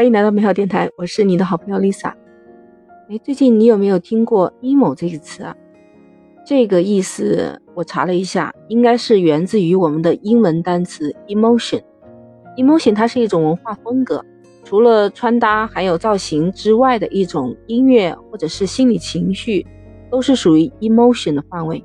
[0.00, 2.14] 欢迎来到美好电台，我是你的好朋友 Lisa。
[3.10, 5.54] 哎，最近你有没有听过 emo 这个词啊？
[6.42, 11.82] 这个意思我查了一下，应该是源自于我们的英文单词 emotion。
[12.56, 14.24] emotion 它是一种文化风格，
[14.64, 19.66] 除了穿搭还有造型之外的一种音乐或者是心理情绪，
[20.10, 21.84] 都是属于 emotion 的范围。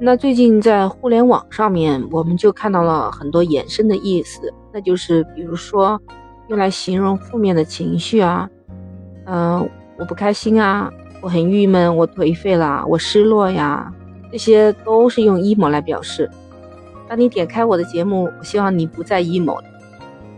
[0.00, 6.02] 那最近在互联网上面，我们就看到了很多衍生的意思，那就是比如说
[6.48, 8.48] 用来形容负面的情绪啊，
[9.26, 13.92] 嗯，我不开心啊，我很郁闷，我颓废啦，我失落呀，
[14.30, 16.30] 这些都是用 emo 来表示。
[17.08, 19.58] 当你点开我的节目，我希望你不再 emo。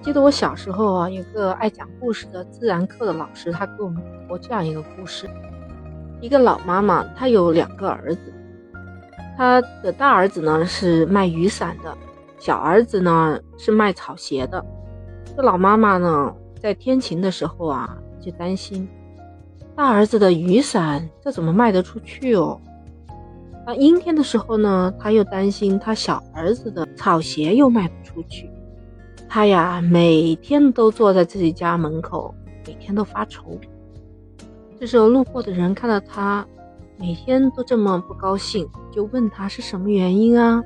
[0.01, 5.29] 记得我小时候啊，有个爱讲故事的自然课的老师，他给我们讲过这样一个故事：
[6.20, 8.32] 一个老妈妈，她有两个儿子。
[9.37, 11.93] 她的大儿子呢是卖雨伞的，
[12.38, 14.65] 小儿子呢是卖草鞋的。
[15.37, 18.88] 这老妈妈呢在天晴的时候啊就担心，
[19.74, 22.59] 大儿子的雨伞这怎么卖得出去哦？
[23.66, 28.51] 那阴天的时候呢，他又担心他小儿子的草鞋又卖不出去。
[29.28, 32.34] 他呀每天都坐在自己家门口，
[32.66, 33.59] 每天都发愁。
[34.80, 36.46] 这时候路过的人看到他。
[36.98, 40.65] 每天都这么不高兴，就问他是什么原因啊？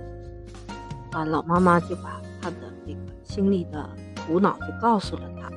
[1.10, 3.90] 啊，老妈妈就把他的这个心里的
[4.30, 5.50] 苦恼就告诉了他。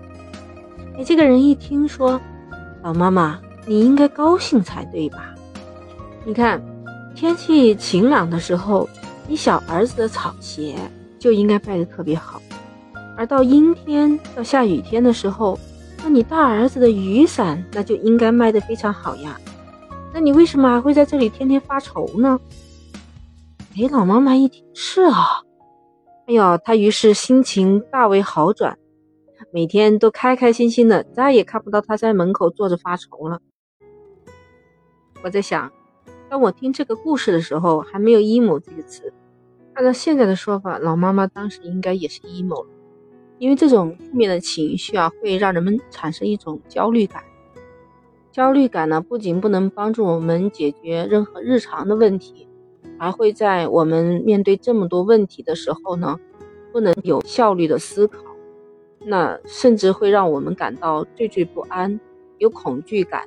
[0.97, 2.19] 哎，这个人一听说，
[2.81, 5.35] 老妈妈，你应该高兴才对吧？
[6.25, 6.59] 你看，
[7.13, 8.89] 天气晴朗的时候，
[9.27, 10.75] 你小儿子的草鞋
[11.19, 12.41] 就应该卖的特别好，
[13.15, 15.59] 而到阴天、到下雨天的时候，
[16.03, 19.39] 那你大儿子的雨伞那就应该卖的非常好呀。
[20.11, 22.39] 那你为什么还会在这里天天发愁呢？
[23.77, 25.41] 哎，老妈妈一听是啊，
[26.25, 28.77] 哎呦，她于是心情大为好转，
[29.51, 33.41] 每天都开开心心的，再也看不到他在门口坐着发愁了。
[35.21, 35.71] 我在想，
[36.29, 39.13] 当我听这个故事的时候，还没有 emo 这个词，
[39.73, 42.69] 按照现在的说法，老妈妈当时应该也是 emo 了，
[43.37, 47.21] 因为这种负面的情绪啊，会让人们产生一种焦虑感。
[48.31, 52.47] 焦虑感呢，不仅不能帮助我们解决任何日常的问题，
[52.97, 56.19] 还会在我们面对这么多问题的时候呢，
[56.71, 58.19] 不能有效率的思考，
[58.99, 61.99] 那甚至会让我们感到惴惴不安，
[62.37, 63.23] 有恐惧感。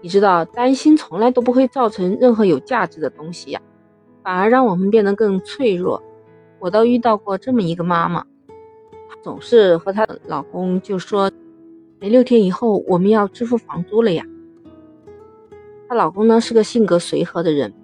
[0.00, 3.60] 你知道，担心从来都不会造成任何有价值的东西呀，
[4.22, 6.02] 反而让我们变得更脆弱。
[6.58, 8.24] 我倒遇到过这么一个妈妈，
[9.08, 11.30] 她总是和她的老公就说。
[12.00, 14.24] 没六天以后，我们要支付房租了呀。
[15.88, 17.74] 她老公呢是个性格随和的人，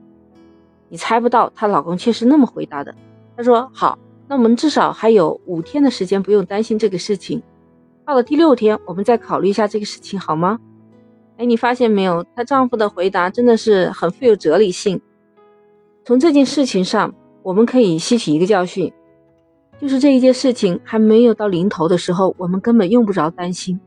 [0.88, 2.94] 你猜不到她老公却是那么回答的。
[3.36, 7.42] 他说：“好，那我们至少还有五天的时间不用担心这个事情。
[8.04, 10.58] 到了第六天，我们再考虑一下这个事情，好吗？”
[11.36, 12.24] 哎，你发现没有？
[12.36, 15.00] 她丈夫的回答真的是很富有哲理性。
[16.04, 17.12] 从这件事情上，
[17.42, 18.92] 我们可以吸取一个教训，
[19.80, 23.80] 就是这一件事情还没有到临头的时候，我们根本用不着担心。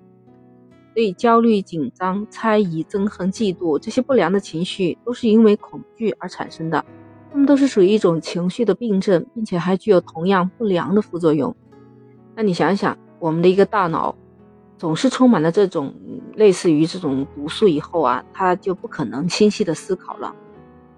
[0.98, 6.84] 所以，焦虑、紧张、猜疑、憎恨、嫉妒这些不良的情绪，都是因为恐惧而产生的。
[7.32, 11.56] 它们都是属于一种情绪的病症，并且还具有同样不良的副作用。
[12.36, 14.16] 那你想想，我们的一个大脑
[14.76, 15.94] 总是充满了这种
[16.34, 20.34] 类似于这种毒素以后啊，它就不可能清晰的思考了。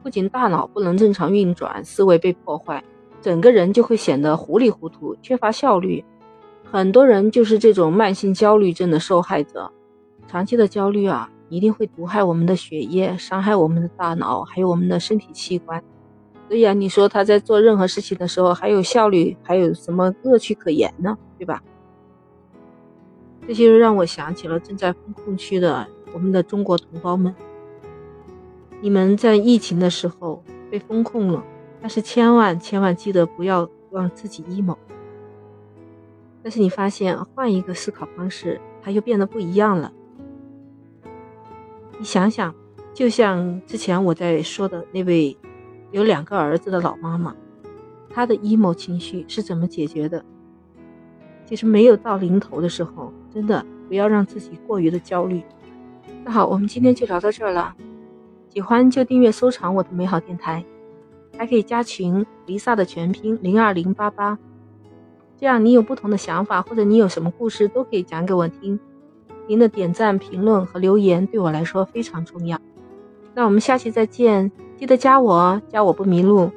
[0.01, 2.81] 不仅大脑不能正常运转，思维被破坏，
[3.21, 6.01] 整个人就会显得糊里糊涂，缺乏效率。
[6.63, 9.69] 很多人就是这种慢性焦虑症的受害者。
[10.29, 15.83] 长期的焦虑啊，一定会毒害我们的血液，伤害我们的大脑，还有我们的身体器官。
[16.47, 21.17] 所以啊，你说他在做任何事情的时候还有效率，还有什么乐趣可言呢？
[21.39, 21.63] 对吧？
[23.47, 27.33] 这就让我想起了正在封控区的我们的中国同胞们。
[28.81, 31.43] 你们在疫情的时候被封控了，
[31.81, 34.77] 但是千万千万记得不要让自己 emo。
[36.43, 39.91] 但是你发现换一个思考方式，它又变得不一样了。
[41.99, 42.55] 你想想，
[42.93, 45.37] 就像之前我在说的那位
[45.91, 47.35] 有两个儿子的老妈妈，
[48.09, 50.23] 她的 emo 情绪是怎么解决的？
[51.45, 55.43] 其实没有到临头的时候，真的不要让自己过于的焦虑。
[56.23, 57.75] 那好，我们今天就聊到这儿了。
[58.47, 60.63] 喜欢就订阅收藏我的美好电台，
[61.37, 64.39] 还可以加群离萨的全拼零二零八八，
[65.37, 68.79] 这样你有不同的想法或者你有什么故事都可以讲给我听。
[69.49, 72.61] 您的点赞、评论和留言对我来说非常重要。
[73.33, 76.51] 那我们下期再见，记得加我哦，加我不迷路。